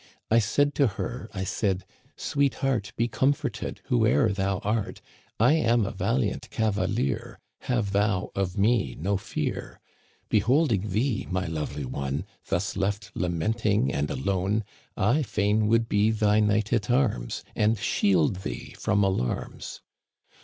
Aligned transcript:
I 0.31 0.39
said 0.39 0.73
to 0.81 0.87
her, 0.97 1.29
I 1.31 1.43
said," 1.43 1.85
Sweet 2.17 2.55
heart. 2.55 2.91
Be 2.97 3.07
comforted, 3.07 3.81
whoe'er 3.89 4.29
thou 4.31 4.57
art 4.63 4.99
I 5.39 5.53
am 5.53 5.85
a 5.85 5.91
valiant 5.91 6.49
cavalier. 6.49 7.37
Have 7.59 7.91
thou 7.91 8.31
of 8.33 8.57
me 8.57 8.95
no 8.99 9.15
fear. 9.17 9.79
Beholding 10.27 10.89
thee, 10.89 11.27
my 11.29 11.45
lovely 11.45 11.85
one. 11.85 12.25
Thus 12.47 12.75
left 12.75 13.11
lamenting 13.13 13.93
and 13.93 14.09
alone, 14.09 14.63
I 14.97 15.21
fain 15.21 15.67
would 15.67 15.87
be 15.87 16.09
thy 16.09 16.39
knight 16.39 16.73
at 16.73 16.89
arms. 16.89 17.43
And 17.55 17.77
shield 17.77 18.37
thee 18.37 18.73
from 18.79 19.03
alarms." 19.03 19.81